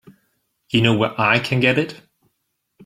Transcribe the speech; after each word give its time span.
You 0.71 0.81
know 0.81 0.97
where 0.97 1.21
I 1.21 1.37
can 1.37 1.59
get 1.59 1.77
it? 1.77 2.01